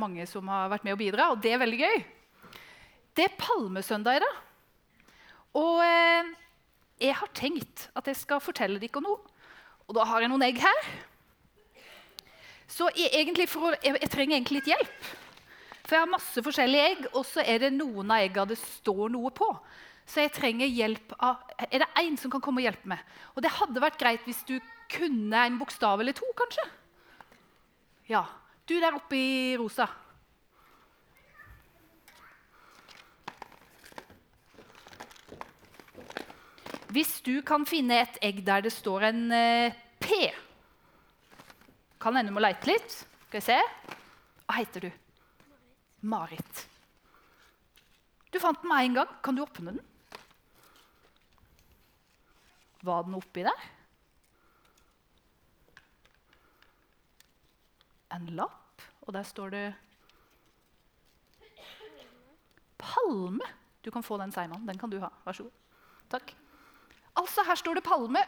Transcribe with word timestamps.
mange 0.00 0.26
som 0.30 0.48
har 0.52 0.70
vært 0.72 0.86
med 0.86 0.96
å 0.96 1.00
bidra, 1.00 1.30
og 1.32 1.40
det 1.42 1.52
er 1.54 1.62
veldig 1.62 1.80
gøy. 1.82 2.02
Det 3.16 3.24
er 3.26 3.38
palmesøndag 3.40 4.18
i 4.18 4.24
dag. 4.24 4.42
Og 5.56 5.80
eh, 5.84 6.32
jeg 7.00 7.16
har 7.16 7.32
tenkt 7.36 7.88
at 7.96 8.08
jeg 8.10 8.18
skal 8.20 8.42
fortelle 8.44 8.80
dere 8.80 9.02
noe. 9.04 9.20
Og 9.86 9.94
da 9.96 10.04
har 10.08 10.24
jeg 10.24 10.32
noen 10.32 10.44
egg 10.46 10.60
her. 10.60 10.88
Så 12.66 12.88
jeg, 12.98 13.08
å, 13.14 13.72
jeg, 13.78 13.94
jeg, 14.02 14.10
trenger 14.10 14.36
egentlig 14.36 14.60
litt 14.60 14.72
hjelp. 14.74 15.10
For 15.86 15.94
jeg 15.94 16.02
har 16.02 16.10
masse 16.10 16.42
forskjellige 16.42 16.86
egg, 16.90 17.04
og 17.14 17.22
så 17.28 17.44
er 17.46 17.62
det 17.62 17.76
noen 17.76 18.10
av 18.10 18.24
eggene 18.24 18.50
det 18.52 18.58
står 18.58 19.12
noe 19.14 19.30
på. 19.34 19.48
Så 20.06 20.22
jeg 20.22 20.34
trenger 20.36 20.70
hjelp 20.70 21.14
av 21.18 21.48
Er 21.66 21.82
det 21.82 21.88
én 21.98 22.14
som 22.18 22.30
kan 22.30 22.42
komme 22.42 22.62
og 22.62 22.66
hjelpe 22.68 22.90
meg? 22.90 23.00
Og 23.34 23.42
det 23.42 23.54
hadde 23.56 23.82
vært 23.82 23.98
greit 23.98 24.26
hvis 24.26 24.44
du 24.46 24.54
kunne 24.92 25.46
en 25.46 25.56
bokstav 25.58 26.02
eller 26.02 26.14
to, 26.14 26.26
kanskje. 26.38 26.66
Ja. 28.10 28.22
Du 28.66 28.74
der 28.82 28.96
oppe 28.98 29.14
i 29.14 29.56
rosa. 29.58 29.86
Hvis 36.90 37.20
du 37.22 37.42
kan 37.46 37.66
finne 37.68 38.00
et 38.02 38.18
egg 38.24 38.40
der 38.46 38.64
det 38.64 38.72
står 38.74 39.10
en 39.10 39.22
eh, 39.34 39.74
P 40.00 40.30
Kan 42.00 42.16
hende 42.16 42.32
du 42.32 42.34
må 42.34 42.42
leite 42.42 42.70
litt. 42.70 42.90
Skal 43.28 43.38
vi 43.38 43.44
se. 43.44 43.60
Hva 44.46 44.58
heter 44.58 44.86
du? 44.86 44.90
Marit. 46.06 46.66
Du 48.32 48.40
fant 48.42 48.58
den 48.62 48.70
med 48.70 48.88
en 48.88 48.98
gang. 48.98 49.14
Kan 49.22 49.38
du 49.38 49.44
åpne 49.44 49.76
den? 49.76 49.80
Var 52.86 53.06
den 53.06 53.18
oppi 53.18 53.46
der? 53.46 53.70
En 58.14 58.26
lapp, 58.38 58.82
og 59.02 59.14
der 59.16 59.26
står 59.26 59.50
det 59.54 59.66
Palme. 62.78 63.46
Du 63.82 63.90
kan 63.90 64.02
få 64.02 64.18
den, 64.20 64.32
Seiman. 64.32 64.66
Den 64.66 64.78
kan 64.78 64.90
du 64.90 64.98
ha. 65.00 65.08
Vær 65.24 65.32
så 65.32 65.46
god. 65.46 65.52
Takk. 66.10 66.34
Altså, 67.16 67.42
her 67.46 67.56
står 67.58 67.78
det 67.78 67.84
palme. 67.86 68.20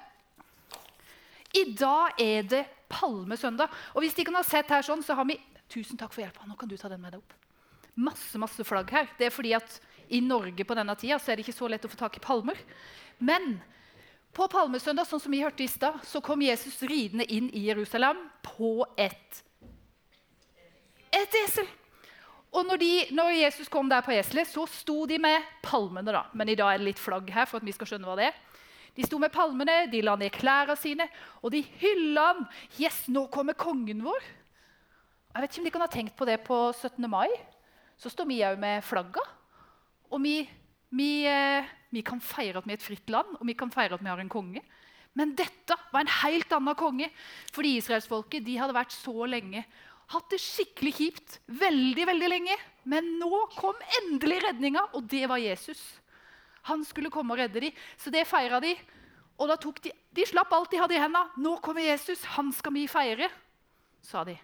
I 1.54 1.64
dag 1.76 2.20
er 2.20 2.46
det 2.48 2.64
palmesøndag. 2.88 3.68
Og 3.94 4.04
hvis 4.04 4.16
de 4.16 4.24
kan 4.24 4.38
ha 4.38 4.44
sett 4.46 4.70
her 4.72 4.84
sånn, 4.84 5.04
så 5.04 5.16
har 5.18 5.28
vi 5.28 5.38
Tusen 5.68 5.98
takk 6.00 6.14
for 6.14 6.24
hjelpa. 6.24 6.46
Nå 6.48 6.54
kan 6.56 6.68
du 6.68 6.78
ta 6.80 6.88
den 6.88 7.02
med 7.02 7.12
deg 7.12 7.20
opp. 7.20 7.34
Masse 8.00 8.38
masse 8.40 8.64
flagg 8.64 8.88
her. 8.88 9.10
Det 9.18 9.26
er 9.26 9.34
fordi 9.34 9.50
at 9.52 9.74
i 10.08 10.22
Norge 10.24 10.64
på 10.64 10.76
denne 10.78 10.94
tida 10.96 11.18
så 11.20 11.32
er 11.32 11.36
det 11.36 11.44
ikke 11.44 11.58
så 11.58 11.68
lett 11.68 11.84
å 11.84 11.90
få 11.92 11.98
tak 12.00 12.16
i 12.16 12.22
palmer. 12.24 12.56
Men 13.20 13.58
på 14.32 14.46
palmesøndag 14.48 15.04
sånn 15.10 15.20
som 15.20 15.34
vi 15.34 15.42
hørte 15.44 15.66
i 15.66 15.68
sted, 15.68 15.98
så 16.08 16.22
kom 16.24 16.40
Jesus 16.40 16.80
ridende 16.88 17.26
inn 17.28 17.50
i 17.52 17.66
Jerusalem 17.66 18.22
på 18.46 18.86
et, 18.96 19.42
et 21.12 21.38
esel. 21.44 21.68
Og 22.48 22.64
når, 22.64 22.80
de, 22.80 22.92
når, 23.12 23.34
Jesus 23.42 23.68
kom 23.68 23.90
der 23.90 24.04
på 24.04 24.14
eselet, 24.16 24.48
så 24.48 24.64
sto 24.72 25.02
de 25.06 25.18
med 25.20 25.44
palmene. 25.62 26.12
da. 26.12 26.24
Men 26.32 26.48
i 26.48 26.56
dag 26.56 26.74
er 26.74 26.80
det 26.80 26.88
litt 26.88 27.02
flagg 27.02 27.28
her. 27.30 27.44
for 27.44 27.60
at 27.60 27.66
vi 27.66 27.74
skal 27.76 27.90
skjønne 27.90 28.08
hva 28.08 28.16
det 28.16 28.30
er. 28.30 28.38
De 28.96 29.06
sto 29.06 29.18
med 29.20 29.30
palmene, 29.30 29.86
de 29.92 30.00
la 30.02 30.16
ned 30.18 30.32
klærne 30.34 30.74
sine, 30.76 31.06
og 31.42 31.52
de 31.52 31.60
hylla 31.78 32.32
ham. 32.32 32.46
Yes, 32.80 33.04
nå 33.06 33.28
kommer 33.30 33.54
kongen 33.54 34.02
vår! 34.02 34.24
Jeg 35.34 35.44
vet 35.44 35.52
ikke 35.52 35.60
om 35.60 35.66
de 35.68 35.72
kan 35.76 35.84
ha 35.84 35.92
tenkt 35.92 36.16
på 36.18 36.26
det 36.26 36.40
på 36.42 36.56
17. 36.72 37.04
mai. 37.10 37.28
Så 38.00 38.10
står 38.10 38.26
vi 38.26 38.40
òg 38.42 38.58
med 38.58 38.82
flagga. 38.82 39.22
Og 40.10 40.22
vi, 40.24 40.40
vi, 40.90 41.28
eh, 41.28 41.68
vi, 41.94 42.02
kan 42.02 42.18
feire 42.18 42.58
at 42.58 42.66
vi 42.66 42.74
er 42.74 42.80
et 42.80 42.82
fritt 42.82 43.12
land, 43.12 43.36
og 43.38 43.46
vi 43.46 43.54
kan 43.54 43.70
feire 43.70 43.94
at 43.94 44.02
vi 44.02 44.10
har 44.10 44.18
en 44.18 44.32
konge. 44.32 44.64
Men 45.14 45.36
dette 45.38 45.76
var 45.92 46.02
en 46.02 46.14
helt 46.24 46.52
annen 46.56 46.78
konge. 46.78 47.10
Fordi 47.54 47.76
israelsfolket 47.78 48.48
hadde 48.58 48.76
vært 48.76 48.96
så 48.96 49.28
lenge 49.30 49.62
hatt 50.12 50.28
det 50.32 50.40
skikkelig 50.40 50.92
kjipt 50.96 51.38
veldig 51.60 52.04
veldig 52.08 52.28
lenge. 52.30 52.56
Men 52.88 53.16
nå 53.20 53.44
kom 53.56 53.76
endelig 54.00 54.40
redninga, 54.46 54.86
og 54.96 55.08
det 55.10 55.26
var 55.28 55.42
Jesus. 55.42 55.80
Han 56.68 56.84
skulle 56.84 57.12
komme 57.12 57.34
og 57.34 57.42
redde 57.42 57.62
dem, 57.66 57.82
så 58.00 58.12
det 58.12 58.26
feira 58.28 58.60
de. 58.64 58.74
Og 59.38 59.50
da 59.50 59.56
tok 59.60 59.80
de, 59.84 59.92
de 59.92 60.24
slapp 60.26 60.52
alt 60.56 60.72
de 60.72 60.80
hadde 60.80 60.96
i 60.96 61.00
hendene. 61.00 61.30
'Nå 61.36 61.58
kommer 61.62 61.84
Jesus, 61.84 62.24
han 62.36 62.50
skal 62.52 62.74
vi 62.74 62.88
feire', 62.90 63.30
sa 64.02 64.24
de. 64.24 64.38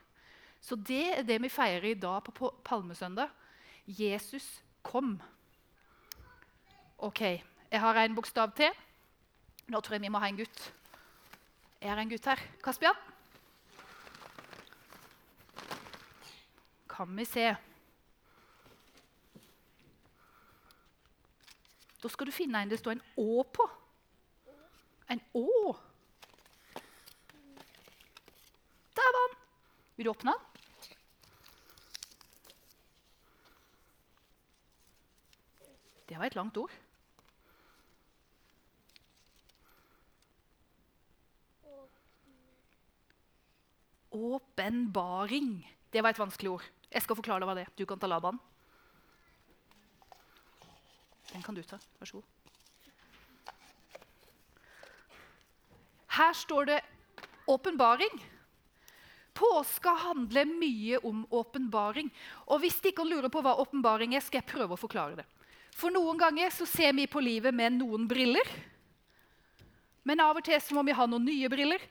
Så 0.61 0.77
det 0.77 1.19
er 1.19 1.27
det 1.27 1.41
vi 1.43 1.53
feirer 1.53 1.91
i 1.91 1.99
dag 1.99 2.25
på 2.25 2.51
palmesøndag. 2.65 3.29
Jesus 3.85 4.47
kom. 4.83 5.19
OK, 6.99 7.21
jeg 7.21 7.81
har 7.81 8.01
en 8.01 8.15
bokstav 8.17 8.55
til. 8.57 8.73
Nå 9.69 9.81
tror 9.81 9.97
jeg 9.97 10.07
vi 10.07 10.13
må 10.13 10.23
ha 10.23 10.29
en 10.29 10.41
gutt. 10.41 10.63
Jeg 11.81 11.91
har 11.91 12.01
en 12.01 12.09
gutt 12.09 12.25
her. 12.25 12.41
Kaspian? 12.65 13.14
Kan 16.95 17.17
vi 17.17 17.25
se 17.27 17.57
Da 22.05 22.09
skal 22.13 22.29
du 22.29 22.35
finne 22.37 22.61
en 22.61 22.69
det 22.69 22.79
står 22.79 22.99
en 22.99 23.05
Å 23.17 23.43
på. 23.49 23.65
En 25.09 25.23
Å. 25.41 25.73
Der 28.95 29.15
var 29.17 29.23
den. 29.23 29.39
Vil 29.97 30.05
du 30.05 30.11
åpne 30.13 30.35
den? 30.35 30.51
Det 36.05 36.21
var 36.21 36.29
et 36.29 36.37
langt 36.37 36.61
ord. 36.61 36.77
Åpenbaring. 44.13 45.57
Det 45.91 46.05
var 46.05 46.13
et 46.13 46.21
vanskelig 46.21 46.59
ord. 46.59 46.73
Jeg 46.95 47.03
skal 47.03 47.19
forklare 47.19 47.43
deg 47.43 47.51
hva 47.51 47.57
det 47.59 47.67
er. 47.67 47.73
Du 47.75 47.85
kan 47.91 47.99
ta 47.99 48.09
Laban. 48.11 48.39
Den 51.33 51.43
kan 51.43 51.57
du 51.57 51.63
ta. 51.67 51.81
Vær 51.99 52.11
så 52.11 52.21
god. 52.21 52.31
Her 56.15 56.37
står 56.39 56.71
det 56.71 56.81
åpenbaring. 57.51 58.23
Påska 59.35 59.91
handler 60.05 60.47
mye 60.47 61.01
om 61.03 61.25
åpenbaring. 61.31 62.13
Og 62.47 62.63
hvis 62.63 62.79
de 62.79 62.93
ikke 62.93 63.07
lurer 63.09 63.33
på 63.33 63.43
hva 63.43 63.57
åpenbaring 63.59 64.15
er, 64.15 64.23
skal 64.23 64.39
jeg 64.39 64.53
prøve 64.53 64.77
å 64.77 64.81
forklare 64.81 65.19
det. 65.19 65.27
For 65.75 65.91
noen 65.91 66.21
ganger 66.21 66.55
så 66.55 66.69
ser 66.71 66.95
vi 66.95 67.09
på 67.11 67.19
livet 67.19 67.51
med 67.51 67.81
noen 67.81 68.07
briller. 68.07 68.47
Men 70.07 70.23
av 70.23 70.39
og 70.39 70.47
til 70.47 70.61
så 70.63 70.77
må 70.77 70.85
vi 70.87 70.95
ha 70.95 71.09
noen 71.11 71.27
nye 71.27 71.51
briller. 71.51 71.83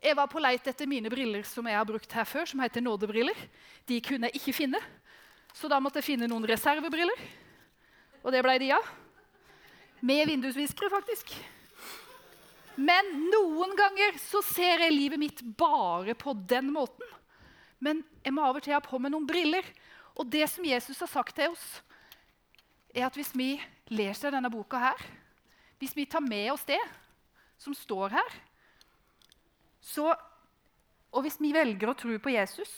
Jeg 0.00 0.16
var 0.16 0.30
på 0.32 0.40
leit 0.40 0.64
etter 0.64 0.88
mine 0.88 1.10
briller 1.12 1.44
som 1.44 1.66
jeg 1.68 1.76
har 1.76 1.84
brukt 1.84 2.12
her 2.16 2.24
før, 2.24 2.46
som 2.48 2.62
heter 2.64 2.80
nådebriller. 2.80 3.36
De 3.84 3.98
kunne 4.00 4.30
jeg 4.30 4.40
ikke 4.40 4.56
finne, 4.56 4.80
så 5.52 5.68
da 5.68 5.76
måtte 5.82 6.00
jeg 6.00 6.14
finne 6.14 6.28
noen 6.30 6.46
reservebriller. 6.48 7.20
Og 8.24 8.32
det 8.32 8.40
ble 8.44 8.56
de 8.62 8.70
av. 8.78 8.88
Med 10.00 10.24
vindusviskere, 10.30 10.88
faktisk. 10.92 11.34
Men 12.80 13.12
noen 13.28 13.76
ganger 13.76 14.16
så 14.22 14.40
ser 14.46 14.86
jeg 14.86 14.94
livet 14.94 15.20
mitt 15.20 15.44
bare 15.60 16.16
på 16.16 16.32
den 16.48 16.72
måten. 16.72 17.04
Men 17.80 18.00
jeg 18.24 18.32
må 18.32 18.44
av 18.46 18.56
og 18.56 18.64
til 18.64 18.76
ha 18.76 18.80
på 18.84 19.00
meg 19.00 19.12
noen 19.12 19.28
briller. 19.28 19.66
Og 20.16 20.28
det 20.32 20.46
som 20.48 20.64
Jesus 20.64 21.00
har 21.04 21.12
sagt 21.12 21.36
til 21.36 21.52
oss, 21.52 21.66
er 22.96 23.04
at 23.04 23.16
hvis 23.16 23.34
vi 23.36 23.52
leser 23.92 24.32
denne 24.32 24.48
boka 24.52 24.80
her, 24.80 25.08
hvis 25.80 25.92
vi 25.96 26.08
tar 26.08 26.24
med 26.24 26.54
oss 26.54 26.64
det 26.68 26.80
som 27.60 27.76
står 27.76 28.16
her, 28.16 28.40
så, 29.80 30.12
og 31.10 31.24
hvis 31.24 31.40
vi 31.40 31.54
velger 31.56 31.90
å 31.90 31.96
tro 31.98 32.16
på 32.20 32.34
Jesus, 32.34 32.70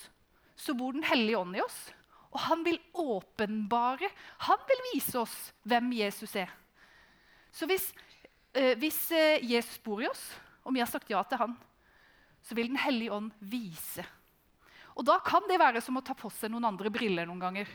så 0.56 0.74
bor 0.78 0.94
Den 0.94 1.04
hellige 1.06 1.38
ånd 1.38 1.56
i 1.58 1.64
oss. 1.64 1.90
Og 2.32 2.40
han 2.46 2.62
vil 2.64 2.78
åpenbare, 2.96 4.08
han 4.46 4.62
vil 4.68 4.80
vise 4.92 5.18
oss 5.20 5.36
hvem 5.68 5.90
Jesus 5.98 6.32
er. 6.40 6.48
Så 7.52 7.68
hvis, 7.68 7.90
eh, 8.54 8.72
hvis 8.80 9.10
eh, 9.12 9.42
Jesus 9.44 9.76
bor 9.84 10.00
i 10.00 10.08
oss, 10.08 10.22
og 10.64 10.72
vi 10.72 10.80
har 10.80 10.88
sagt 10.88 11.10
ja 11.12 11.20
til 11.28 11.42
han, 11.42 11.56
så 12.42 12.56
vil 12.56 12.70
Den 12.72 12.80
hellige 12.80 13.12
ånd 13.12 13.30
vise. 13.38 14.04
Og 14.96 15.04
Da 15.04 15.18
kan 15.24 15.44
det 15.48 15.60
være 15.60 15.80
som 15.80 15.96
å 15.96 16.04
ta 16.04 16.14
på 16.14 16.30
seg 16.30 16.52
noen 16.52 16.64
andre 16.68 16.90
briller 16.90 17.26
noen 17.26 17.40
ganger. 17.40 17.68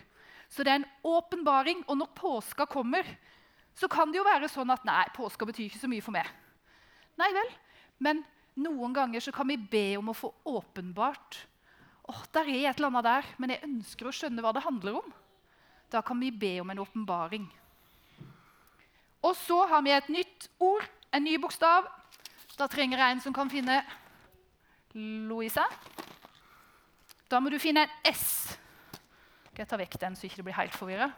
Så 0.50 0.64
det 0.64 0.72
er 0.72 0.82
en 0.82 0.92
åpenbaring. 1.04 1.84
Og 1.88 1.98
når 1.98 2.14
påska 2.16 2.66
kommer, 2.70 3.06
så 3.76 3.88
kan 3.88 4.12
det 4.12 4.20
jo 4.20 4.26
være 4.26 4.50
sånn 4.50 4.72
at 4.74 4.86
nei, 4.86 5.06
påska 5.16 5.46
betyr 5.46 5.68
ikke 5.68 5.82
så 5.82 5.90
mye 5.92 6.04
for 6.06 6.16
meg. 6.16 6.30
Nei 7.18 7.30
vel, 7.34 7.50
men 8.00 8.24
noen 8.58 8.96
ganger 8.96 9.24
så 9.24 9.34
kan 9.36 9.48
vi 9.50 9.58
be 9.58 9.86
om 10.00 10.10
å 10.12 10.18
få 10.18 10.32
åpenbart 10.50 11.38
oh, 12.10 12.24
Der 12.34 12.50
er 12.50 12.70
et 12.70 12.80
eller 12.80 12.90
annet 12.90 13.08
der, 13.08 13.30
men 13.38 13.54
jeg 13.54 13.66
ønsker 13.68 14.10
å 14.10 14.16
skjønne 14.16 14.44
hva 14.44 14.54
det 14.56 14.66
handler 14.66 15.00
om. 15.02 15.14
Da 15.92 16.02
kan 16.04 16.20
vi 16.20 16.32
be 16.32 16.58
om 16.62 16.72
en 16.72 16.82
åpenbaring. 16.84 17.46
Og 19.24 19.36
så 19.36 19.60
har 19.68 19.84
vi 19.84 19.94
et 19.96 20.10
nytt 20.14 20.50
ord, 20.64 20.86
en 21.12 21.24
ny 21.24 21.38
bokstav. 21.42 21.88
Da 22.58 22.68
trenger 22.72 23.02
jeg 23.02 23.16
en 23.16 23.24
som 23.24 23.36
kan 23.36 23.50
finne 23.52 23.82
Louisa. 24.96 25.68
Da 27.28 27.42
må 27.44 27.52
du 27.52 27.60
finne 27.60 27.86
en 27.86 28.14
S. 28.14 28.56
Skal 29.52 29.66
jeg 29.66 29.70
ta 29.70 29.80
vekk 29.80 30.00
den, 30.00 30.16
så 30.16 30.28
ikke 30.28 30.40
det 30.40 30.48
blir 30.48 30.58
helt 30.58 30.76
forvirra? 30.78 31.10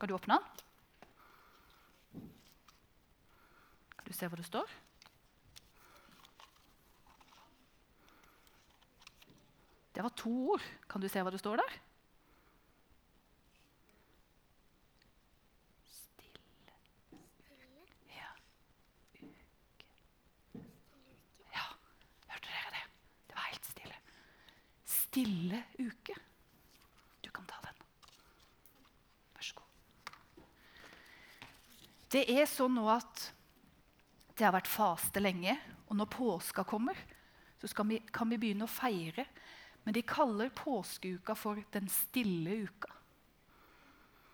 Skal 0.00 0.08
du 0.08 0.14
åpne 0.16 0.38
den? 0.38 0.60
Kan 3.99 3.99
du 4.10 4.16
se 4.18 4.26
hva 4.26 4.38
det 4.38 4.46
står? 4.46 4.72
Det 9.94 10.02
var 10.02 10.12
to 10.18 10.32
ord. 10.54 10.66
Kan 10.90 11.02
du 11.02 11.08
se 11.10 11.22
hva 11.22 11.30
det 11.30 11.40
står 11.42 11.60
der? 11.60 11.78
Stille. 23.70 23.96
Stille 24.86 25.62
uke. 25.78 26.14
Du 27.22 27.30
kan 27.30 27.46
ta 27.46 27.58
den. 27.66 27.76
Vær 29.34 29.42
så 29.46 29.54
god. 29.58 30.44
Det 32.10 32.24
er 32.26 32.46
sånn 32.50 32.74
nå 32.78 32.88
at 32.90 33.09
det 34.40 34.48
har 34.48 34.56
vært 34.56 34.70
faste 34.70 35.20
lenge, 35.20 35.52
og 35.90 35.98
når 35.98 36.08
påska 36.14 36.64
kommer, 36.64 36.96
så 37.60 37.84
vi, 37.84 37.98
kan 38.08 38.30
vi 38.30 38.38
begynne 38.40 38.64
å 38.64 38.72
feire. 38.72 39.26
Men 39.84 39.96
de 39.96 40.02
kaller 40.06 40.52
påskeuka 40.56 41.34
for 41.36 41.60
den 41.74 41.88
stille 41.92 42.62
uka. 42.64 42.92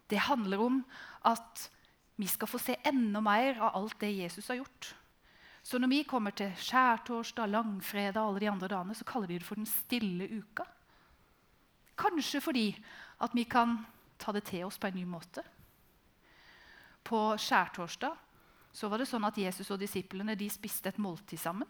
Det 0.06 0.20
handler 0.28 0.62
om 0.62 0.78
at 1.26 1.66
vi 2.16 2.28
skal 2.30 2.48
få 2.48 2.60
se 2.62 2.76
enda 2.86 3.20
mer 3.20 3.58
av 3.58 3.74
alt 3.80 3.98
det 4.00 4.12
Jesus 4.14 4.48
har 4.48 4.60
gjort. 4.60 4.92
Så 5.66 5.80
når 5.82 5.90
vi 5.90 6.04
kommer 6.06 6.30
til 6.30 6.54
skjærtorsdag, 6.54 7.50
langfredag 7.50 8.22
og 8.22 8.36
alle 8.36 8.44
de 8.44 8.50
andre 8.50 8.70
dagene, 8.70 8.94
så 8.94 9.06
kaller 9.08 9.32
de 9.32 9.40
det 9.40 9.48
for 9.48 9.58
den 9.58 9.66
stille 9.66 10.28
uka. 10.38 10.68
Kanskje 11.98 12.40
fordi 12.44 12.68
at 13.24 13.34
vi 13.34 13.44
kan 13.50 13.80
ta 14.22 14.30
det 14.32 14.44
til 14.46 14.68
oss 14.68 14.78
på 14.78 14.86
en 14.86 15.00
ny 15.00 15.02
måte. 15.08 15.42
På 17.02 17.32
skjærtorsdag 17.40 18.25
så 18.76 18.90
var 18.92 19.00
det 19.00 19.08
sånn 19.08 19.24
at 19.24 19.38
Jesus 19.40 19.70
og 19.72 19.80
disiplene 19.80 20.36
de 20.36 20.50
spiste 20.52 20.90
et 20.90 21.00
måltid 21.00 21.40
sammen. 21.40 21.68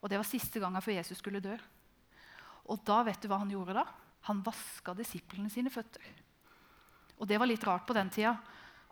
Og 0.00 0.08
Det 0.08 0.16
var 0.16 0.28
siste 0.28 0.60
gangen 0.62 0.80
før 0.80 0.96
Jesus 0.96 1.20
skulle 1.20 1.42
dø. 1.44 1.56
Og 2.72 2.80
da 2.86 3.02
vet 3.04 3.20
du 3.20 3.28
hva 3.28 3.42
Han 3.42 3.52
gjorde 3.52 3.76
da? 3.76 3.84
Han 4.30 4.40
vaska 4.46 4.94
disiplene 4.96 5.50
sine 5.52 5.70
føtter. 5.70 6.04
Og 7.20 7.28
Det 7.28 7.38
var 7.38 7.48
litt 7.48 7.64
rart 7.64 7.86
på 7.86 7.96
den 7.96 8.08
tida 8.10 8.36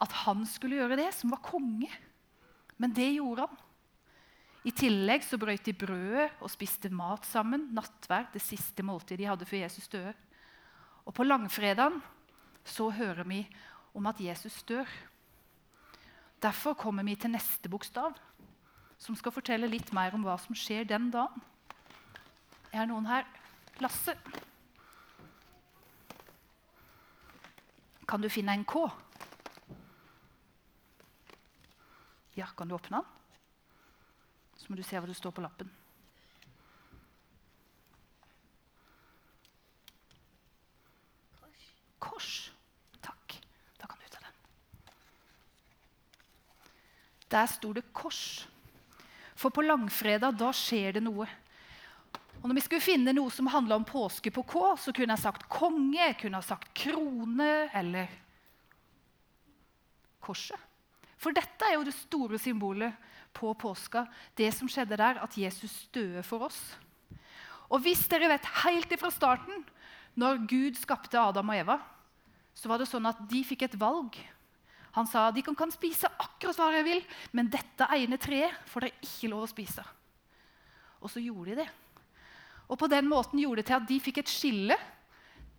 at 0.05 0.13
han 0.25 0.43
skulle 0.49 0.81
gjøre 0.81 0.99
det, 0.99 1.13
som 1.15 1.31
var 1.31 1.43
konge. 1.45 1.91
Men 2.83 2.93
det 2.93 3.15
gjorde 3.15 3.47
han. 3.47 3.61
I 4.65 4.73
tillegg 4.73 5.23
så 5.25 5.39
brøt 5.39 5.65
de 5.65 5.75
brødet 5.77 6.31
og 6.43 6.51
spiste 6.51 6.91
mat 6.91 7.25
sammen. 7.29 7.69
Nattverd, 7.77 8.33
det 8.35 8.43
siste 8.43 8.83
måltidet 8.83 9.23
de 9.23 9.29
hadde 9.29 9.49
før 9.49 9.63
Jesus 9.63 9.89
døde. 9.93 10.15
Og 11.05 11.15
på 11.15 11.27
langfredagen 11.27 12.01
så 12.65 12.89
hører 12.91 13.29
vi 13.29 13.43
om 13.95 14.09
at 14.09 14.21
Jesus 14.25 14.63
dør. 14.67 14.89
Derfor 16.45 16.75
kommer 16.77 17.03
vi 17.09 17.15
til 17.17 17.33
neste 17.33 17.71
bokstav, 17.73 18.13
som 19.01 19.17
skal 19.17 19.33
fortelle 19.33 19.71
litt 19.71 19.95
mer 19.97 20.13
om 20.13 20.27
hva 20.27 20.37
som 20.37 20.57
skjer 20.57 20.85
den 20.85 21.09
dagen. 21.15 21.41
Er 22.75 22.85
noen 22.91 23.09
her? 23.09 23.25
Lasse. 23.81 24.13
Kan 28.05 28.21
du 28.21 28.29
finne 28.29 28.53
en 28.53 28.67
K? 28.69 28.85
Ja, 32.37 32.51
kan 32.59 32.69
du 32.69 32.75
åpne 32.77 33.01
den? 33.01 33.09
Så 34.59 34.69
må 34.69 34.77
du 34.77 34.83
se 34.85 35.01
hva 35.01 35.09
det 35.09 35.17
står 35.17 35.33
på 35.37 35.45
lappen. 35.45 35.71
Kors. 42.05 42.31
Takk. 43.01 43.39
Da 43.81 43.89
kan 43.89 44.01
du 44.03 44.09
ta 44.13 44.21
den. 44.25 44.37
Der 47.35 47.49
sto 47.51 47.73
det 47.75 47.89
kors. 47.93 48.45
For 49.35 49.51
på 49.51 49.65
langfredag 49.67 50.37
da 50.39 50.53
skjer 50.55 50.95
det 50.97 51.03
noe. 51.03 51.27
Og 52.39 52.47
når 52.47 52.59
vi 52.59 52.63
skulle 52.67 52.85
finne 52.85 53.15
noe 53.17 53.33
som 53.33 53.49
handla 53.51 53.79
om 53.81 53.87
påske 53.89 54.31
på 54.31 54.45
K, 54.47 54.61
så 54.79 54.93
kunne 54.95 55.17
jeg 55.17 55.25
sagt 55.25 55.49
konge, 55.51 55.97
jeg 55.97 56.19
kunne 56.21 56.39
ha 56.39 56.45
sagt 56.45 56.71
krone 56.77 57.67
eller 57.75 58.13
korset. 60.25 60.61
For 61.17 61.33
dette 61.35 61.65
er 61.65 61.79
jo 61.79 61.87
det 61.89 61.97
store 61.97 62.39
symbolet 62.39 62.93
på 63.35 63.51
påska, 63.59 64.05
det 64.37 64.51
som 64.55 64.69
skjedde 64.71 64.99
der, 65.01 65.19
at 65.25 65.39
Jesus 65.41 65.87
døde 65.95 66.23
for 66.27 66.47
oss. 66.47 66.61
Og 67.73 67.81
hvis 67.83 68.05
dere 68.13 68.29
vet 68.31 68.51
helt 68.63 68.93
ifra 68.93 69.11
starten, 69.11 69.65
når 70.15 70.45
Gud 70.47 70.77
skapte 70.79 71.19
Adam 71.19 71.51
og 71.51 71.59
Eva, 71.59 71.79
så 72.55 72.71
var 72.71 72.79
det 72.79 72.91
sånn 72.91 73.09
at 73.09 73.25
de 73.31 73.41
fikk 73.47 73.65
et 73.67 73.79
valg. 73.81 74.15
Han 74.95 75.09
sa 75.11 75.27
de 75.35 75.43
kan, 75.43 75.73
spise 75.75 76.07
akkurat 76.07 76.59
hva 76.59 76.71
de 76.71 76.83
vil, 76.87 77.01
men 77.35 77.51
dette 77.51 77.89
ene 77.97 78.19
treet 78.21 78.55
får 78.71 78.87
dere 78.87 79.07
ikke 79.07 79.31
lov 79.33 79.47
å 79.47 79.51
spise. 79.51 79.85
Og 81.03 81.11
så 81.11 81.23
gjorde 81.23 81.51
de 81.51 81.65
det. 81.65 81.71
Og 82.71 82.79
på 82.81 82.89
den 82.89 83.09
måten 83.11 83.41
gjorde 83.43 83.63
det 83.63 83.69
til 83.69 83.77
at 83.81 83.89
de 83.89 84.01
fikk 84.01 84.23
et 84.23 84.31
skille. 84.31 84.77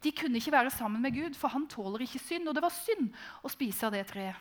De 0.02 0.14
kunne 0.16 0.40
ikke 0.40 0.56
være 0.56 0.74
sammen 0.74 1.04
med 1.04 1.14
Gud, 1.18 1.36
for 1.38 1.54
han 1.54 1.68
tåler 1.70 2.06
ikke 2.06 2.24
synd. 2.24 2.48
Og 2.48 2.56
det 2.56 2.64
var 2.64 2.74
synd 2.74 3.12
å 3.44 3.52
spise 3.52 3.86
av 3.86 3.94
det 3.94 4.06
treet. 4.10 4.40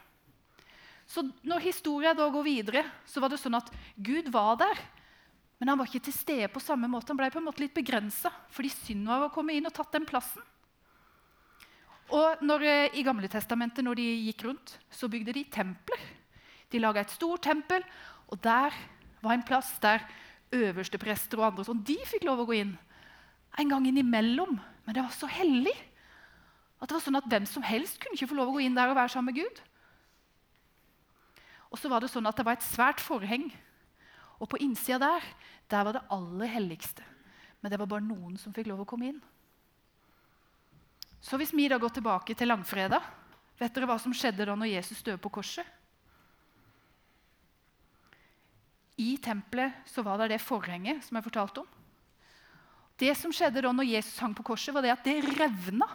Så 1.05 1.27
når 1.45 1.67
historien 1.67 2.17
da 2.17 2.31
går 2.33 2.47
videre, 2.47 2.85
så 3.05 3.21
var 3.21 3.29
det 3.29 3.41
sånn 3.43 3.59
at 3.59 3.69
Gud 4.01 4.31
var 4.33 4.57
der. 4.63 4.79
Men 5.61 5.73
han 5.75 5.81
var 5.81 5.91
ikke 5.91 6.07
til 6.07 6.17
stede 6.17 6.49
på 6.53 6.63
samme 6.63 6.89
måte. 6.91 7.13
Han 7.13 7.21
ble 7.21 7.29
på 7.35 7.43
en 7.43 7.49
måte 7.51 7.63
litt 7.63 7.77
begrensa 7.77 8.33
fordi 8.55 8.73
synd 8.73 9.11
var 9.11 9.27
å 9.27 9.33
komme 9.35 9.55
inn 9.57 9.69
og 9.69 9.75
tatt 9.77 9.93
den 9.95 10.09
plassen. 10.09 10.43
Og 12.13 12.43
når, 12.45 12.63
eh, 12.63 12.99
I 13.01 13.03
Gamle 13.03 13.29
testamentet, 13.29 13.85
når 13.85 13.95
de 13.97 14.09
gikk 14.27 14.45
rundt, 14.45 14.79
så 14.91 15.09
bygde 15.09 15.33
de 15.33 15.45
templer. 15.45 16.01
De 16.71 16.79
laga 16.79 17.01
et 17.01 17.11
stort 17.11 17.43
tempel, 17.43 17.83
og 18.29 18.41
der 18.43 18.73
var 19.23 19.33
en 19.33 19.43
plass 19.43 19.79
der 19.79 20.05
øversteprester 20.53 21.39
og 21.39 21.47
andre 21.47 21.65
sånn, 21.65 21.85
de 21.85 21.97
fikk 22.05 22.25
lov 22.25 22.45
å 22.45 22.47
gå 22.47 22.61
inn. 22.61 22.79
En 23.59 23.69
gang 23.69 23.87
innimellom. 23.87 24.61
Men 24.85 24.95
det 24.95 25.03
var 25.03 25.15
så 25.17 25.27
hellig 25.27 25.75
at 26.81 26.89
det 26.91 26.97
var 26.99 27.05
sånn 27.07 27.17
at 27.17 27.29
hvem 27.31 27.47
som 27.49 27.65
helst 27.65 27.99
kunne 27.99 28.19
ikke 28.19 28.29
få 28.29 28.37
lov 28.37 28.51
å 28.53 28.57
gå 28.59 28.65
inn 28.67 28.75
der 28.77 28.91
og 28.91 28.99
være 28.99 29.09
sammen 29.09 29.33
med 29.33 29.41
Gud. 29.41 29.61
Og 31.73 31.81
så 31.81 31.89
var 31.89 32.05
det 32.05 32.11
sånn 32.13 32.29
at 32.29 32.37
det 32.37 32.45
var 32.45 32.59
et 32.59 32.67
svært 32.67 33.01
forheng. 33.01 33.49
Og 34.39 34.51
på 34.51 34.61
innsida 34.61 35.01
der 35.01 35.25
der 35.73 35.87
var 35.87 35.97
det 35.97 36.05
aller 36.13 36.51
helligste. 36.53 37.03
Men 37.63 37.73
det 37.73 37.79
var 37.81 37.89
bare 37.89 38.05
noen 38.05 38.37
som 38.37 38.53
fikk 38.53 38.69
lov 38.69 38.83
å 38.85 38.89
komme 38.89 39.09
inn. 39.09 39.23
Så 41.25 41.39
hvis 41.41 41.55
vi 41.57 41.71
da 41.73 41.79
går 41.81 41.95
tilbake 41.97 42.37
til 42.37 42.51
langfredag, 42.51 43.01
vet 43.57 43.73
dere 43.73 43.89
hva 43.89 43.97
som 44.03 44.13
skjedde 44.13 44.45
da 44.45 44.57
når 44.59 44.75
Jesus 44.75 45.01
døde 45.07 45.23
på 45.23 45.33
korset? 45.33 45.65
I 49.01 49.17
tempelet 49.19 49.89
så 49.91 50.05
var 50.07 50.21
det 50.21 50.35
det 50.35 50.43
forhenget 50.45 51.01
som 51.07 51.17
jeg 51.17 51.27
fortalte 51.27 51.65
om. 51.65 51.71
Det 53.01 53.11
som 53.19 53.33
skjedde 53.35 53.65
da 53.65 53.73
når 53.75 53.89
Jesus 53.89 54.21
hang 54.23 54.37
på 54.37 54.45
korset, 54.53 54.75
var 54.75 54.85
det 54.85 54.93
at 54.93 55.07
det 55.07 55.17
revna. 55.41 55.89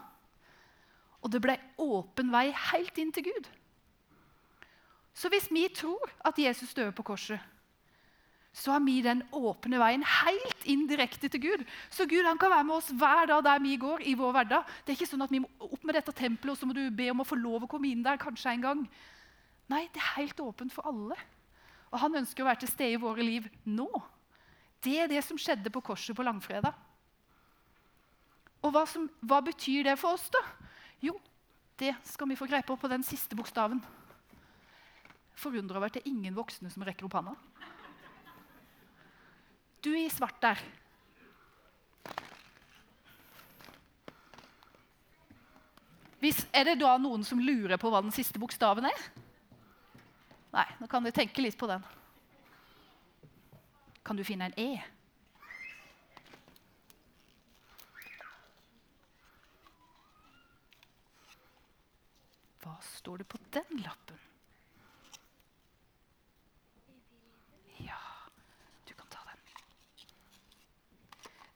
Og 1.22 1.32
det 1.32 1.44
ble 1.44 1.56
åpen 1.80 2.34
vei 2.34 2.50
helt 2.72 2.98
inn 3.00 3.14
til 3.16 3.30
Gud. 3.30 3.48
Så 5.14 5.30
hvis 5.32 5.48
vi 5.52 5.68
tror 5.76 6.12
at 6.26 6.38
Jesus 6.40 6.74
døde 6.74 6.96
på 6.96 7.06
korset, 7.06 7.40
så 8.54 8.74
har 8.74 8.82
vi 8.82 8.98
den 9.06 9.22
åpne 9.36 9.78
veien 9.80 10.04
helt 10.04 10.64
indirekte 10.68 11.30
til 11.30 11.42
Gud. 11.44 11.66
Så 11.94 12.08
Gud 12.10 12.26
han 12.26 12.40
kan 12.42 12.52
være 12.52 12.66
med 12.66 12.76
oss 12.80 12.90
hver 12.90 13.30
dag 13.30 13.44
der 13.46 13.62
vi 13.64 13.76
går 13.80 14.02
i 14.10 14.16
vår 14.18 14.34
hverdag. 14.36 14.72
Det 14.84 14.94
er 14.94 14.98
ikke 14.98 15.10
sånn 15.12 15.26
at 15.26 15.34
vi 15.34 15.42
må 15.44 15.50
opp 15.62 15.86
med 15.86 15.96
dette 15.96 16.16
tempelet 16.18 16.56
og 16.56 16.60
så 16.60 16.70
må 16.70 16.76
du 16.76 16.82
be 16.90 17.12
om 17.14 17.22
å 17.22 17.28
få 17.28 17.38
lov 17.40 17.68
å 17.68 17.70
komme 17.70 17.92
inn 17.92 18.04
der 18.06 18.20
kanskje 18.22 18.56
en 18.56 18.66
gang. 18.66 18.86
Nei, 19.70 19.86
det 19.94 20.02
er 20.02 20.16
helt 20.18 20.42
åpent 20.42 20.74
for 20.74 20.90
alle. 20.90 21.18
Og 21.94 22.02
han 22.02 22.20
ønsker 22.22 22.44
å 22.44 22.50
være 22.50 22.64
til 22.64 22.74
stede 22.74 22.98
i 22.98 23.02
våre 23.02 23.26
liv 23.26 23.46
nå. 23.70 23.88
Det 24.82 24.98
er 24.98 25.12
det 25.12 25.22
som 25.26 25.38
skjedde 25.40 25.72
på 25.74 25.84
korset 25.86 26.18
på 26.18 26.26
langfredag. 26.26 26.74
Og 28.66 28.74
hva, 28.76 28.84
som, 28.90 29.06
hva 29.24 29.40
betyr 29.46 29.86
det 29.88 29.96
for 30.02 30.18
oss, 30.18 30.26
da? 30.34 30.42
Jo, 31.06 31.14
det 31.80 31.94
skal 32.08 32.28
vi 32.28 32.38
få 32.40 32.48
greie 32.50 32.66
på 32.66 32.76
på 32.76 32.90
den 32.92 33.06
siste 33.08 33.38
bokstaven. 33.40 33.80
Forundra 35.40 35.80
over 35.80 35.88
at 35.88 35.96
det 35.96 36.04
er 36.04 36.12
ingen 36.12 36.36
voksne 36.36 36.72
som 36.74 36.84
rekker 36.84 37.08
opp 37.08 37.16
hånda. 37.16 37.38
Du 39.82 39.94
i 39.98 40.10
svart 40.12 40.42
der. 40.42 40.60
Hvis, 46.20 46.42
er 46.52 46.68
det 46.68 46.82
da 46.82 46.98
noen 47.00 47.24
som 47.24 47.40
lurer 47.40 47.80
på 47.80 47.92
hva 47.92 48.02
den 48.04 48.12
siste 48.12 48.42
bokstaven 48.42 48.90
er? 48.90 49.04
Nei, 50.52 50.66
nå 50.82 50.88
kan 50.92 51.06
dere 51.06 51.16
tenke 51.16 51.44
litt 51.46 51.56
på 51.60 51.70
den. 51.70 51.86
Kan 54.04 54.20
du 54.20 54.26
finne 54.28 54.50
en 54.50 54.58
E? 54.60 54.82
Hva 62.60 62.76
står 62.98 63.24
det 63.24 63.30
på 63.32 63.40
den 63.56 63.86
lappen? 63.86 64.29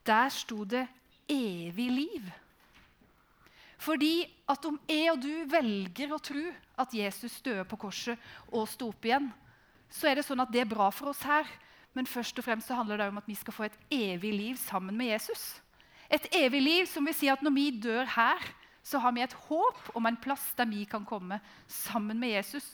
Der 0.05 0.29
sto 0.29 0.63
det 0.63 0.87
'evig 1.29 1.89
liv'. 1.91 2.31
Fordi 3.77 4.25
at 4.49 4.65
om 4.65 4.79
jeg 4.87 5.11
og 5.11 5.21
du 5.21 5.45
velger 5.51 6.13
å 6.13 6.21
tro 6.23 6.43
at 6.79 6.93
Jesus 6.93 7.41
døde 7.41 7.65
på 7.65 7.75
korset 7.75 8.19
og 8.47 8.67
sto 8.67 8.87
opp 8.87 9.05
igjen, 9.05 9.31
så 9.89 10.07
er 10.07 10.15
det 10.15 10.25
sånn 10.25 10.39
at 10.39 10.51
det 10.53 10.61
er 10.61 10.71
bra 10.71 10.89
for 10.89 11.11
oss 11.11 11.23
her. 11.27 11.43
Men 11.93 12.07
først 12.09 12.39
og 12.39 12.45
fremst 12.47 12.67
så 12.67 12.77
handler 12.79 12.97
det 12.97 13.07
om 13.11 13.17
at 13.17 13.27
vi 13.27 13.35
skal 13.35 13.53
få 13.53 13.67
et 13.67 13.77
evig 13.91 14.33
liv 14.33 14.55
sammen 14.57 14.97
med 14.97 15.11
Jesus. 15.13 15.61
Et 16.09 16.27
evig 16.31 16.61
liv 16.61 16.85
som 16.89 17.05
vil 17.05 17.13
si 17.13 17.27
at 17.27 17.43
når 17.43 17.53
vi 17.53 17.67
dør 17.83 18.05
her, 18.15 18.39
så 18.83 18.99
har 18.99 19.13
vi 19.15 19.23
et 19.23 19.35
håp 19.47 19.79
om 19.95 20.05
en 20.05 20.17
plass 20.19 20.49
der 20.57 20.67
vi 20.67 20.83
kan 20.89 21.05
komme 21.07 21.37
sammen 21.71 22.19
med 22.19 22.33
Jesus. 22.35 22.65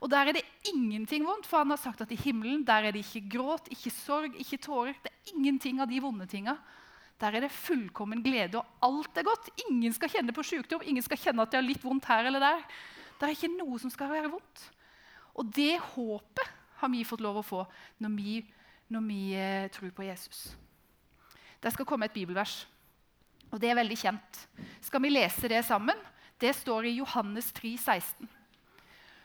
Og 0.00 0.08
Der 0.10 0.30
er 0.30 0.32
det 0.32 0.46
ingenting 0.72 1.26
vondt, 1.26 1.46
for 1.46 1.60
han 1.60 1.70
har 1.70 1.80
sagt 1.80 2.00
at 2.00 2.12
i 2.12 2.16
himmelen 2.16 2.64
der 2.64 2.88
er 2.88 2.92
det 2.92 3.04
ikke 3.04 3.36
gråt, 3.36 3.68
ikke 3.68 3.92
sorg, 3.92 4.32
ikke 4.40 4.62
tårer. 4.64 4.96
Det 5.02 5.12
er 5.12 5.34
ingenting 5.34 5.80
av 5.80 5.90
de 5.90 6.00
vonde 6.00 6.26
tinga. 6.26 6.56
Der 7.20 7.34
er 7.34 7.44
det 7.44 7.52
fullkommen 7.52 8.22
glede, 8.22 8.56
og 8.56 8.66
alt 8.80 9.18
er 9.18 9.26
godt. 9.26 9.50
Ingen 9.68 9.92
skal 9.92 10.08
kjenne 10.08 10.32
på 10.32 10.42
sykdom, 10.46 10.84
ingen 10.86 11.04
skal 11.04 11.18
kjenne 11.18 11.42
at 11.42 11.52
de 11.52 11.58
har 11.60 11.66
litt 11.66 11.84
vondt 11.84 12.08
her 12.08 12.24
eller 12.30 12.40
der. 12.40 12.64
Det 13.18 13.26
er 13.26 13.34
ikke 13.34 13.56
noe 13.58 13.78
som 13.82 13.90
skal 13.92 14.08
være 14.12 14.30
vondt. 14.30 14.64
Og 15.36 15.52
det 15.52 15.76
håpet 15.92 16.54
har 16.78 16.88
vi 16.88 17.04
fått 17.04 17.20
lov 17.20 17.40
å 17.40 17.46
få 17.46 17.64
når 18.00 18.14
vi, 18.16 18.40
når 18.94 19.06
vi 19.10 19.20
eh, 19.36 19.68
tror 19.74 19.92
på 19.92 20.06
Jesus. 20.06 20.54
Det 21.60 21.74
skal 21.74 21.86
komme 21.86 22.06
et 22.06 22.14
bibelvers, 22.14 22.62
og 23.50 23.60
det 23.60 23.70
er 23.70 23.78
veldig 23.78 23.98
kjent. 23.98 24.40
Skal 24.84 25.02
vi 25.02 25.12
lese 25.12 25.48
det 25.50 25.64
sammen? 25.66 25.96
Det 26.38 26.52
står 26.54 26.88
i 26.88 26.98
Johannes 26.98 27.50
3, 27.56 27.74
16. 27.76 28.28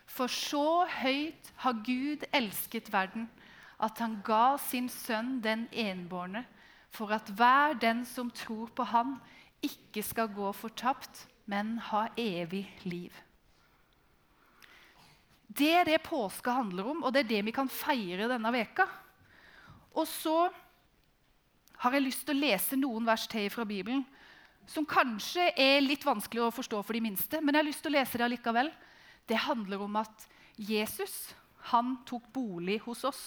For 0.10 0.32
så 0.32 0.86
høyt 1.02 1.52
har 1.64 1.82
Gud 1.86 2.26
elsket 2.34 2.92
verden, 2.94 3.28
at 3.84 4.00
han 4.00 4.20
ga 4.26 4.56
sin 4.62 4.90
sønn 4.92 5.38
den 5.44 5.68
enbårne, 5.72 6.46
for 6.94 7.12
at 7.16 7.30
hver 7.34 7.74
den 7.82 8.04
som 8.06 8.30
tror 8.32 8.70
på 8.76 8.86
Han, 8.86 9.18
ikke 9.64 10.04
skal 10.04 10.28
gå 10.30 10.52
fortapt, 10.54 11.28
men 11.46 11.78
ha 11.90 12.08
evig 12.20 12.66
liv. 12.84 13.12
Det 15.48 15.72
er 15.72 15.88
det 15.88 16.04
påske 16.06 16.52
handler 16.52 16.92
om, 16.92 17.04
og 17.04 17.14
det 17.14 17.24
er 17.24 17.32
det 17.32 17.42
vi 17.48 17.54
kan 17.56 17.70
feire 17.70 18.28
denne 18.32 18.52
veka. 18.54 18.86
Og 19.94 20.08
så 20.10 20.50
har 21.84 21.96
jeg 21.96 22.06
lyst 22.06 22.26
til 22.26 22.38
å 22.38 22.44
lese 22.46 22.80
noen 22.80 23.06
vers 23.08 23.26
til 23.32 23.50
fra 23.54 23.66
Bibelen 23.68 24.06
som 24.70 24.88
kanskje 24.88 25.50
er 25.60 25.82
litt 25.84 26.06
vanskelig 26.08 26.46
å 26.46 26.54
forstå 26.56 26.80
for 26.82 26.96
de 26.96 27.04
minste, 27.04 27.42
men 27.42 27.52
jeg 27.52 27.60
har 27.60 27.68
lyst 27.68 27.84
til 27.84 27.92
å 27.92 27.98
lese 27.98 28.20
det 28.20 28.26
allikevel. 28.28 28.70
Det 29.28 29.40
handler 29.44 29.84
om 29.84 29.98
at 30.00 30.28
Jesus 30.56 31.34
han 31.74 31.98
tok 32.08 32.30
bolig 32.36 32.78
hos 32.86 33.04
oss. 33.08 33.24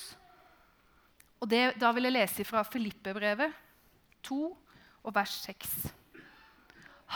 Og 1.40 1.48
det, 1.52 1.76
Da 1.76 1.92
vil 1.92 2.08
jeg 2.08 2.16
lese 2.16 2.44
fra 2.48 2.64
Filippe-brevet 2.64 3.52
2 4.25 4.40
og 5.04 5.14
vers 5.14 5.36
6. 5.44 5.76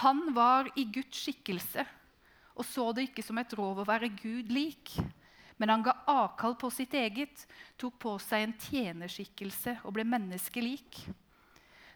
Han 0.04 0.28
var 0.36 0.68
i 0.76 0.84
Guds 0.92 1.24
skikkelse 1.24 1.86
og 2.60 2.66
så 2.68 2.90
det 2.92 3.08
ikke 3.08 3.24
som 3.24 3.38
et 3.40 3.52
rov 3.56 3.80
å 3.80 3.88
være 3.88 4.10
Gud 4.20 4.50
lik. 4.52 4.92
Men 5.60 5.72
han 5.72 5.84
ga 5.84 5.94
avkall 6.08 6.56
på 6.60 6.70
sitt 6.72 6.92
eget, 6.96 7.46
tok 7.80 7.96
på 8.00 8.14
seg 8.20 8.44
en 8.44 8.54
tjenerskikkelse 8.66 9.78
og 9.84 9.94
ble 9.96 10.04
menneskelik. 10.08 11.00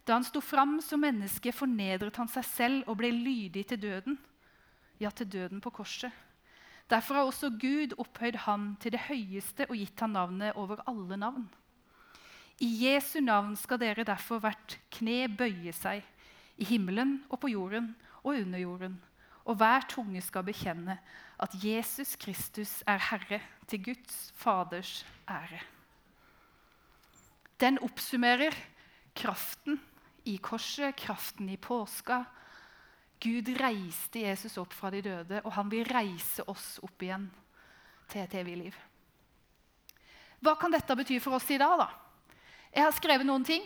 Da 0.04 0.18
han 0.18 0.26
sto 0.26 0.40
fram 0.44 0.76
som 0.84 1.00
menneske, 1.00 1.52
fornedret 1.52 2.16
han 2.20 2.28
seg 2.28 2.44
selv 2.44 2.90
og 2.90 2.98
ble 3.00 3.10
lydig 3.14 3.64
til 3.70 3.80
døden. 3.80 4.18
Ja, 5.00 5.10
til 5.10 5.28
døden 5.30 5.62
på 5.64 5.72
korset. 5.74 6.12
Derfor 6.90 7.16
har 7.16 7.28
også 7.28 7.48
Gud 7.56 7.96
opphøyd 7.98 8.36
ham 8.44 8.74
til 8.80 8.92
det 8.92 9.06
høyeste 9.08 9.64
og 9.70 9.78
gitt 9.80 10.00
ham 10.04 10.12
navnet 10.12 10.56
over 10.60 10.82
alle 10.86 11.16
navn. 11.16 11.48
I 12.60 12.68
Jesu 12.84 13.18
navn 13.24 13.56
skal 13.56 13.80
dere 13.80 14.04
derfor 14.06 14.38
hvert 14.44 14.76
kne 14.92 15.24
bøye 15.32 15.72
seg, 15.74 16.04
i 16.60 16.68
himmelen 16.68 17.24
og 17.32 17.40
på 17.42 17.50
jorden 17.50 17.94
og 18.22 18.36
under 18.36 18.60
jorden 18.60 19.00
og 19.44 19.58
hver 19.60 19.84
tunge 19.88 20.22
skal 20.24 20.44
bekjenne 20.46 20.96
at 21.42 21.56
Jesus 21.60 22.16
Kristus 22.16 22.82
er 22.88 23.00
Herre, 23.10 23.40
til 23.66 23.84
Guds 23.84 24.32
Faders 24.36 25.06
ære. 25.28 25.60
Den 27.60 27.78
oppsummerer 27.78 28.52
kraften 29.16 29.80
i 30.24 30.38
korset, 30.38 30.96
kraften 30.96 31.48
i 31.52 31.56
påska. 31.56 32.24
Gud 33.20 33.48
reiste 33.60 34.24
Jesus 34.24 34.56
opp 34.60 34.74
fra 34.76 34.90
de 34.92 35.02
døde, 35.04 35.40
og 35.44 35.52
han 35.56 35.70
vil 35.72 35.86
reise 35.88 36.44
oss 36.50 36.78
opp 36.84 37.04
igjen 37.04 37.28
til 38.10 38.24
et 38.24 38.36
evig 38.40 38.56
liv. 38.66 38.76
Hva 40.44 40.56
kan 40.60 40.72
dette 40.72 40.96
bety 40.96 41.20
for 41.22 41.38
oss 41.38 41.48
i 41.52 41.60
dag? 41.60 41.78
da? 41.80 41.88
Jeg 42.74 42.84
har 42.84 42.96
skrevet 42.96 43.26
noen 43.26 43.46
ting. 43.46 43.64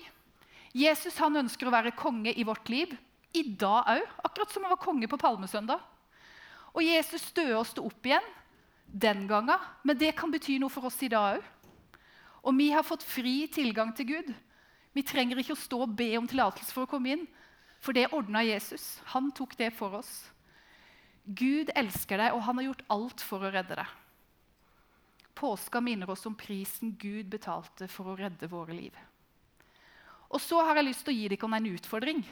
Jesus 0.76 1.16
han 1.18 1.40
ønsker 1.40 1.66
å 1.66 1.74
være 1.74 1.96
konge 1.96 2.34
i 2.36 2.44
vårt 2.46 2.68
liv 2.70 2.92
i 3.36 3.42
dag 3.58 3.88
òg, 3.96 4.04
akkurat 4.24 4.52
som 4.52 4.64
han 4.64 4.74
var 4.74 4.82
konge 4.82 5.08
på 5.10 5.18
palmesøndag. 5.20 5.80
Og 6.74 6.84
Jesus 6.84 7.30
døde 7.34 7.56
og 7.58 7.66
sto 7.66 7.84
opp 7.88 8.06
igjen 8.06 8.24
den 8.88 9.26
gangen, 9.28 9.58
men 9.82 9.98
det 9.98 10.14
kan 10.16 10.30
bety 10.32 10.58
noe 10.60 10.72
for 10.72 10.88
oss 10.88 11.00
i 11.04 11.10
dag 11.12 11.38
òg. 11.38 11.54
Og 12.46 12.54
vi 12.56 12.68
har 12.70 12.86
fått 12.86 13.02
fri 13.04 13.48
tilgang 13.52 13.90
til 13.96 14.06
Gud. 14.12 14.28
Vi 14.98 15.04
trenger 15.06 15.38
ikke 15.38 15.54
å 15.54 15.60
stå 15.60 15.78
og 15.84 15.94
be 15.94 16.10
om 16.18 16.26
tillatelse 16.26 16.74
for 16.74 16.82
å 16.82 16.90
komme 16.90 17.12
inn, 17.14 17.20
for 17.78 17.94
det 17.94 18.08
ordna 18.16 18.42
Jesus. 18.42 18.96
Han 19.14 19.30
tok 19.30 19.54
det 19.60 19.70
for 19.76 19.94
oss. 20.00 20.10
Gud 21.22 21.70
elsker 21.78 22.18
deg, 22.18 22.34
og 22.34 22.42
han 22.42 22.58
har 22.58 22.66
gjort 22.66 22.82
alt 22.90 23.22
for 23.22 23.46
å 23.46 23.52
redde 23.54 23.76
deg. 23.78 23.92
Påska 25.38 25.78
minner 25.84 26.10
oss 26.10 26.26
om 26.26 26.34
prisen 26.34 26.96
Gud 26.98 27.30
betalte 27.30 27.86
for 27.92 28.10
å 28.10 28.16
redde 28.18 28.50
våre 28.50 28.74
liv. 28.74 28.98
Og 30.34 30.42
så 30.42 30.58
har 30.66 30.80
jeg 30.80 30.88
lyst 30.88 31.06
til 31.06 31.14
å 31.14 31.18
gi 31.20 31.30
dere 31.30 31.52
en 31.60 31.70
utfordring. 31.70 32.26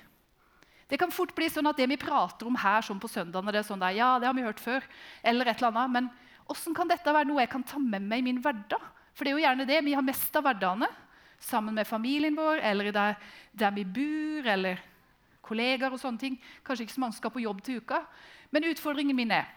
Det 0.91 0.99
kan 0.99 1.15
fort 1.15 1.37
bli 1.39 1.47
sånn 1.51 1.71
at 1.71 1.79
det 1.79 1.87
vi 1.93 2.03
prater 2.03 2.51
om 2.51 2.59
her 2.59 2.83
sånn 2.83 2.99
på 3.03 3.11
søndagene, 3.11 3.55
det 3.55 3.63
er 3.63 3.71
sånn 3.71 3.83
der, 3.83 3.95
ja, 3.95 4.11
det 4.19 4.27
har 4.27 4.35
vi 4.35 4.47
hørt 4.47 4.63
før, 4.63 4.83
eller 5.23 5.47
et 5.47 5.63
eller 5.63 5.71
annet, 5.71 5.95
men 5.95 6.11
hvordan 6.51 6.75
kan 6.75 6.91
dette 6.91 7.15
være 7.15 7.31
noe 7.31 7.45
jeg 7.45 7.55
kan 7.55 7.67
ta 7.67 7.79
med 7.79 8.11
meg 8.11 8.25
i 8.25 8.27
min 8.33 8.43
hverdag? 8.43 8.93
For 9.15 9.23
det 9.23 9.33
er 9.33 9.39
jo 9.39 9.47
gjerne 9.47 9.71
det. 9.71 9.85
Vi 9.87 9.95
har 9.97 10.05
mest 10.05 10.35
av 10.39 10.45
hverdagene 10.47 10.91
sammen 11.39 11.75
med 11.75 11.87
familien 11.87 12.37
vår, 12.37 12.61
eller 12.65 12.93
der, 12.93 13.17
der 13.53 13.75
vi 13.77 13.85
bor, 13.85 14.49
eller 14.53 14.83
kollegaer 15.47 15.93
og 15.93 16.01
sånne 16.01 16.21
ting. 16.21 16.41
Kanskje 16.67 16.87
ikke 16.87 16.97
så 16.97 17.05
mange 17.05 17.19
skal 17.19 17.33
på 17.35 17.45
jobb 17.45 17.63
til 17.63 17.81
uka. 17.83 18.03
Men 18.51 18.69
utfordringen 18.71 19.17
min 19.17 19.35
er 19.35 19.49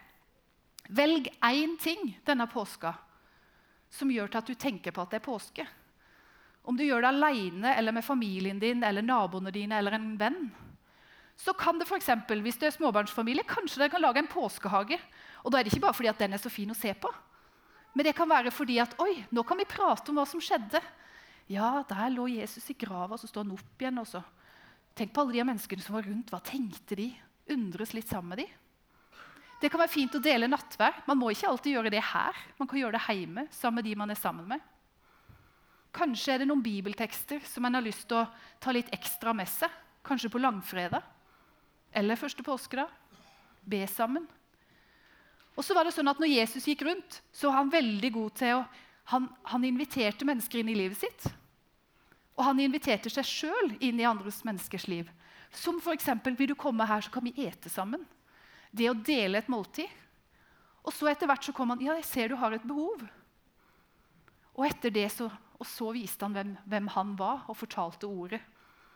velg 0.90 1.28
én 1.46 1.76
ting 1.78 2.16
denne 2.26 2.46
påska 2.50 2.94
som 3.90 4.10
gjør 4.10 4.30
til 4.30 4.38
at 4.38 4.48
du 4.48 4.54
tenker 4.54 4.94
på 4.94 5.02
at 5.02 5.12
det 5.12 5.20
er 5.20 5.26
påske. 5.26 5.66
Om 6.62 6.76
du 6.76 6.84
gjør 6.84 7.02
det 7.02 7.10
alene 7.10 7.74
eller 7.74 7.94
med 7.94 8.06
familien 8.06 8.58
din 8.62 8.84
eller 8.84 9.02
naboene 9.02 9.52
dine 9.54 9.78
eller 9.78 9.96
en 9.96 10.12
venn 10.20 10.50
så 11.40 11.54
kan 11.56 11.78
det 11.80 11.86
for 11.88 11.96
eksempel, 11.96 12.42
hvis 12.44 12.58
det 12.60 12.68
er 12.68 12.74
småbarnsfamilie, 12.74 13.46
kanskje 13.48 13.80
dere 13.80 13.92
kan 13.94 14.02
lage 14.04 14.20
en 14.20 14.28
påskehage. 14.28 14.98
Og 15.40 15.52
da 15.52 15.58
er 15.58 15.64
det 15.64 15.72
ikke 15.72 15.86
bare 15.86 15.96
fordi 15.96 16.10
at 16.10 16.20
den 16.20 16.36
er 16.36 16.42
så 16.42 16.52
fin 16.52 16.72
å 16.72 16.76
se 16.76 16.92
på, 16.92 17.08
men 17.96 18.06
det 18.06 18.12
kan 18.14 18.28
være 18.28 18.52
fordi 18.54 18.76
at 18.82 18.92
oi, 19.02 19.24
nå 19.32 19.42
kan 19.46 19.58
vi 19.58 19.66
prate 19.66 20.12
om 20.12 20.20
hva 20.20 20.26
som 20.28 20.42
skjedde. 20.42 20.82
Ja, 21.50 21.82
der 21.88 22.12
lå 22.14 22.28
Jesus 22.30 22.68
i 22.70 22.76
grava, 22.78 23.18
så 23.18 23.26
står 23.26 23.42
han 23.42 23.56
opp 23.56 23.82
igjen. 23.82 23.98
også. 23.98 24.22
Tenk 24.94 25.12
på 25.14 25.24
alle 25.24 25.34
de 25.34 25.44
menneskene 25.44 25.82
som 25.82 25.96
var 25.96 26.06
rundt. 26.06 26.30
Hva 26.30 26.38
tenkte 26.44 26.98
de? 26.98 27.10
Undres 27.50 27.94
litt 27.96 28.08
sammen 28.10 28.34
med 28.34 28.44
de. 28.44 28.48
Det 29.60 29.68
kan 29.68 29.82
være 29.82 29.92
fint 29.92 30.14
å 30.14 30.22
dele 30.22 30.48
nattvær. 30.48 31.02
Man 31.08 31.18
må 31.20 31.32
ikke 31.32 31.50
alltid 31.50 31.74
gjøre 31.74 31.92
det 31.92 32.02
her. 32.12 32.36
Man 32.56 32.68
kan 32.70 32.78
gjøre 32.80 32.96
det 32.96 33.16
hjemme 33.18 33.46
sammen 33.52 33.80
med 33.80 33.88
de 33.90 33.96
man 33.98 34.12
er 34.14 34.20
sammen 34.20 34.46
med. 34.48 34.62
Kanskje 35.92 36.36
er 36.36 36.42
det 36.42 36.46
noen 36.48 36.62
bibeltekster 36.62 37.42
som 37.44 37.66
man 37.66 37.74
har 37.74 37.84
lyst 37.84 38.06
til 38.08 38.20
å 38.20 38.28
ta 38.62 38.72
litt 38.72 38.92
ekstra 38.94 39.34
med 39.36 39.50
seg. 39.50 39.72
Kanskje 40.06 40.30
på 40.30 40.40
langfredag 40.40 41.02
eller 41.92 42.16
første 42.16 42.46
påskedag. 42.46 42.88
Be 43.66 43.82
sammen. 43.90 44.28
Og 45.58 45.66
så 45.66 45.74
var 45.74 45.84
det 45.84 45.92
sånn 45.96 46.08
at 46.08 46.22
når 46.22 46.30
Jesus 46.30 46.70
gikk 46.70 46.86
rundt, 46.86 47.18
så 47.34 47.50
var 47.50 47.58
han 47.58 47.74
veldig 47.74 48.12
god 48.14 48.38
til 48.38 48.60
å 48.60 48.62
han, 49.10 49.26
han 49.50 49.66
inviterte 49.66 50.26
mennesker 50.28 50.60
inn 50.62 50.70
i 50.70 50.78
livet 50.78 51.00
sitt. 51.00 51.26
Og 52.40 52.46
han 52.46 52.60
inviterte 52.64 53.12
seg 53.12 53.26
sjøl 53.28 53.74
inn 53.84 54.00
i 54.00 54.06
andres 54.08 54.40
menneskers 54.48 54.86
liv. 54.88 55.10
Som 55.52 55.76
f.eks.: 55.76 56.08
Vil 56.24 56.48
du 56.48 56.56
komme 56.56 56.86
her, 56.88 57.04
så 57.04 57.12
kan 57.12 57.26
vi 57.26 57.34
ete 57.44 57.68
sammen. 57.68 58.06
Det 58.72 58.88
å 58.88 58.96
dele 58.96 59.42
et 59.42 59.50
måltid. 59.52 59.90
Og 60.80 60.94
så 60.96 61.10
etter 61.10 61.28
hvert 61.28 61.44
så 61.44 61.52
kom 61.52 61.74
han 61.74 61.82
ja, 61.84 61.98
jeg 61.98 62.08
ser 62.08 62.32
du 62.32 62.38
har 62.40 62.56
et 62.56 62.64
behov. 62.64 63.02
Og 64.56 64.64
etter 64.64 64.92
det 64.94 65.10
så, 65.12 65.28
og 65.28 65.68
så 65.68 65.90
viste 65.92 66.24
han 66.24 66.32
hvem, 66.32 66.54
hvem 66.64 66.88
han 66.96 67.12
var, 67.18 67.44
og 67.44 67.58
fortalte 67.60 68.08
ordet. 68.08 68.40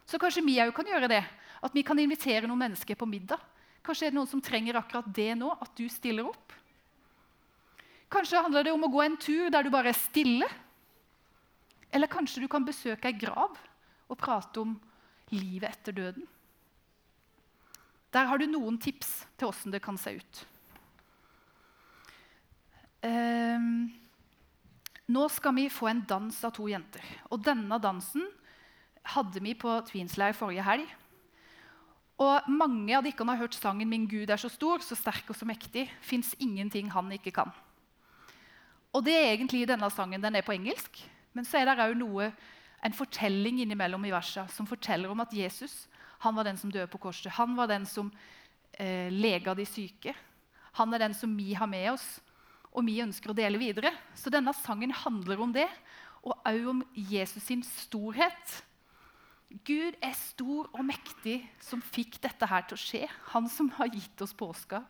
Så 0.09 0.17
kanskje 0.21 0.45
vi 0.45 0.57
òg 0.65 0.73
kan 0.77 0.89
gjøre 0.89 1.11
det. 1.13 1.23
At 1.65 1.77
vi 1.77 1.85
kan 1.85 2.01
invitere 2.01 2.49
noen 2.49 2.65
mennesker 2.65 2.97
på 2.97 3.09
middag. 3.09 3.41
Kanskje 3.85 4.09
er 4.09 4.15
det 4.15 4.17
noen 4.17 4.31
som 4.31 4.41
trenger 4.45 4.81
akkurat 4.81 5.09
det 5.13 5.33
nå, 5.37 5.53
at 5.61 5.77
du 5.77 5.85
stiller 5.93 6.31
opp. 6.33 6.57
Kanskje 8.13 8.41
handler 8.41 8.65
det 8.65 8.73
om 8.73 8.85
å 8.87 8.93
gå 8.93 9.05
en 9.05 9.21
tur 9.21 9.51
der 9.53 9.65
du 9.65 9.73
bare 9.73 9.93
er 9.93 9.99
stille. 9.99 10.49
Eller 11.95 12.11
kanskje 12.11 12.43
du 12.43 12.49
kan 12.51 12.67
besøke 12.67 13.09
ei 13.09 13.19
grav 13.19 13.55
og 14.11 14.19
prate 14.19 14.63
om 14.65 14.75
livet 15.31 15.71
etter 15.71 15.95
døden. 15.95 16.27
Der 18.15 18.27
har 18.31 18.39
du 18.39 18.47
noen 18.51 18.79
tips 18.83 19.25
til 19.39 19.51
åssen 19.51 19.75
det 19.75 19.83
kan 19.83 19.99
se 19.99 20.17
ut. 20.19 20.43
Um, 23.05 23.91
nå 25.13 25.27
skal 25.29 25.55
vi 25.59 25.69
få 25.73 25.91
en 25.91 26.05
dans 26.09 26.37
av 26.47 26.55
to 26.57 26.67
jenter. 26.71 27.05
Og 27.31 27.43
denne 27.45 27.79
dansen 27.83 28.25
hadde 29.15 29.43
vi 29.45 29.53
på 29.59 29.73
Tvinsleir 29.91 30.37
forrige 30.37 30.65
helg. 30.65 30.87
Og 32.23 32.47
Mange 32.49 32.95
av 32.97 33.03
dere 33.05 33.27
har 33.27 33.43
hørt 33.43 33.59
sangen 33.59 33.89
'Min 33.89 34.07
Gud 34.07 34.31
er 34.31 34.39
så 34.39 34.49
stor, 34.49 34.79
så 34.79 34.95
sterk 34.95 35.29
og 35.29 35.37
så 35.37 35.45
mektig'. 35.45 35.91
Fins 36.01 36.35
ingenting 36.39 36.91
han 36.93 37.13
ikke 37.13 37.33
kan. 37.33 37.51
Og 38.93 39.05
det 39.05 39.15
er 39.15 39.35
egentlig 39.35 39.67
denne 39.69 39.91
sangen. 39.91 40.23
Den 40.23 40.37
er 40.37 40.43
på 40.43 40.55
engelsk. 40.55 41.03
Men 41.35 41.47
så 41.47 41.61
er 41.61 41.69
det 41.69 41.85
òg 41.85 41.97
noe, 41.99 42.31
en 42.85 42.95
fortelling 42.95 43.63
innimellom 43.63 44.05
i 44.05 44.13
verset 44.13 44.51
som 44.53 44.69
forteller 44.69 45.09
om 45.09 45.23
at 45.25 45.33
Jesus 45.33 45.87
Han 46.21 46.37
var 46.37 46.45
den 46.45 46.57
som 46.57 46.71
døde 46.73 46.89
på 46.89 47.01
korset. 47.01 47.33
Han 47.37 47.57
var 47.57 47.69
den 47.69 47.85
som 47.85 48.11
eh, 48.79 49.11
lega 49.13 49.53
de 49.55 49.67
syke. 49.69 50.15
Han 50.79 50.95
er 50.95 51.03
den 51.03 51.15
som 51.15 51.35
vi 51.37 51.53
har 51.53 51.69
med 51.69 51.91
oss, 51.93 52.07
og 52.73 52.87
vi 52.87 53.03
ønsker 53.05 53.31
å 53.31 53.37
dele 53.37 53.61
videre. 53.61 53.93
Så 54.17 54.33
denne 54.33 54.55
sangen 54.57 54.95
handler 55.05 55.43
om 55.45 55.53
det, 55.53 55.67
og 56.25 56.39
òg 56.49 56.71
om 56.71 56.81
Jesus 56.97 57.45
sin 57.45 57.61
storhet. 57.67 58.55
Gud 59.69 59.99
er 60.01 60.17
stor 60.17 60.71
og 60.73 60.83
mektig 60.89 61.43
som 61.63 61.83
fikk 61.85 62.17
dette 62.25 62.49
her 62.49 62.65
til 62.67 62.79
å 62.79 62.81
skje. 62.81 63.03
Han 63.35 63.51
som 63.53 63.69
har 63.77 63.93
gitt 63.93 64.25
oss 64.25 64.33
påska. 64.35 64.81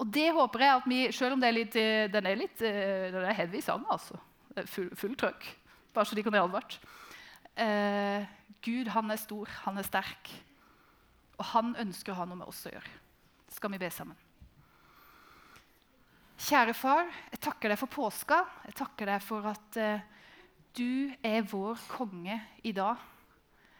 Og 0.00 0.06
det 0.14 0.30
håper 0.34 0.64
jeg 0.64 0.78
at 0.78 0.86
vi, 0.90 1.00
selv 1.14 1.36
om 1.36 1.42
det 1.42 1.50
er 1.50 1.58
litt, 1.58 1.76
eh, 1.78 2.06
den 2.10 2.30
er 2.30 2.38
litt 2.38 2.62
eh, 2.64 3.10
den 3.10 3.26
er 3.26 3.36
heavy 3.42 3.60
sang, 3.62 3.84
altså. 3.90 4.16
Full, 4.54 4.90
full 4.94 5.16
trøkk. 5.18 5.46
Bare 5.94 6.06
så 6.06 6.16
de 6.16 6.24
bli 6.26 6.40
advart. 6.40 6.78
Eh, 7.58 8.26
Gud 8.64 8.90
han 8.94 9.10
er 9.10 9.20
stor, 9.20 9.50
han 9.66 9.78
er 9.78 9.86
sterk, 9.86 10.30
og 11.38 11.44
han 11.52 11.74
ønsker 11.78 12.14
å 12.14 12.18
ha 12.18 12.26
noe 12.26 12.40
med 12.40 12.50
oss 12.50 12.64
å 12.66 12.72
gjøre. 12.72 12.94
Skal 13.54 13.74
vi 13.74 13.80
be 13.82 13.90
sammen? 13.94 14.18
Kjære 16.44 16.74
far, 16.74 17.06
jeg 17.30 17.40
takker 17.44 17.70
deg 17.70 17.78
for 17.78 17.92
påska. 17.92 18.40
Jeg 18.66 18.74
takker 18.80 19.12
deg 19.12 19.22
for 19.22 19.46
at 19.52 19.78
eh, 19.80 20.02
du 20.74 21.12
er 21.22 21.46
vår 21.46 21.78
konge 21.92 22.40
i 22.66 22.72
dag. 22.74 22.98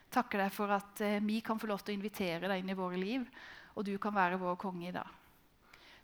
Jeg 0.04 0.14
takker 0.14 0.44
deg 0.44 0.54
for 0.54 0.70
at 0.76 1.02
eh, 1.02 1.18
vi 1.24 1.40
kan 1.44 1.58
få 1.58 1.70
lov 1.70 1.82
til 1.82 1.96
å 1.96 1.98
invitere 1.98 2.46
deg 2.46 2.62
inn 2.62 2.70
i 2.70 2.78
våre 2.78 3.00
liv, 3.00 3.26
og 3.74 3.88
du 3.88 3.96
kan 3.98 4.14
være 4.14 4.38
vår 4.38 4.54
konge 4.62 4.86
i 4.88 4.94
dag. 4.94 5.10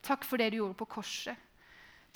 Takk 0.02 0.26
for 0.26 0.40
det 0.40 0.50
du 0.50 0.58
gjorde 0.58 0.78
på 0.80 0.90
korset. 0.96 1.38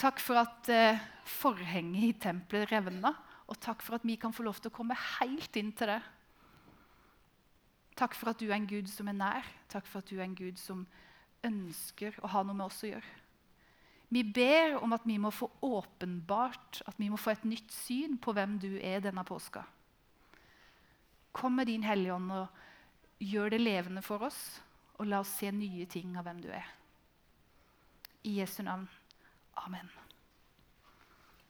Takk 0.00 0.18
for 0.20 0.40
at 0.42 0.68
eh, 0.72 1.00
forhenget 1.28 2.08
i 2.08 2.12
tempelet 2.18 2.72
revna, 2.72 3.14
og 3.46 3.60
takk 3.60 3.82
for 3.84 3.98
at 3.98 4.06
vi 4.06 4.16
kan 4.20 4.32
få 4.34 4.46
lov 4.46 4.58
til 4.58 4.72
å 4.72 4.74
komme 4.74 4.96
helt 4.96 5.56
inn 5.60 5.72
til 5.76 5.92
det. 5.92 6.00
Takk 7.94 8.16
for 8.18 8.32
at 8.32 8.40
du 8.40 8.48
er 8.48 8.56
en 8.56 8.66
Gud 8.66 8.88
som 8.90 9.08
er 9.10 9.18
nær. 9.18 9.50
Takk 9.70 9.86
for 9.86 10.02
at 10.02 10.10
du 10.10 10.16
er 10.18 10.26
en 10.26 10.38
Gud 10.38 10.58
som 10.58 10.82
ønsker 11.44 12.16
å 12.24 12.30
ha 12.32 12.42
noe 12.42 12.56
med 12.56 12.66
oss 12.66 12.82
å 12.82 12.90
gjøre. 12.90 13.20
Vi 14.14 14.22
ber 14.22 14.76
om 14.82 14.92
at 14.94 15.06
vi 15.06 15.16
må 15.18 15.30
få 15.34 15.48
åpenbart, 15.64 16.82
at 16.86 16.98
vi 16.98 17.08
må 17.10 17.18
få 17.18 17.32
et 17.32 17.46
nytt 17.48 17.72
syn 17.74 18.18
på 18.22 18.34
hvem 18.34 18.58
du 18.62 18.76
er 18.78 19.02
denne 19.02 19.24
påska. 19.26 19.64
Kom 21.34 21.56
med 21.58 21.66
din 21.70 21.82
Hellige 21.82 22.14
Ånd 22.14 22.30
og 22.34 23.22
gjør 23.22 23.54
det 23.54 23.62
levende 23.62 24.02
for 24.06 24.22
oss, 24.26 24.60
og 24.98 25.08
la 25.10 25.22
oss 25.24 25.32
se 25.40 25.50
nye 25.50 25.86
ting 25.90 26.14
av 26.18 26.28
hvem 26.28 26.42
du 26.44 26.50
er. 26.54 26.68
I 28.24 28.38
Jesu 28.38 28.62
navn. 28.62 28.86
Amen. 29.58 30.03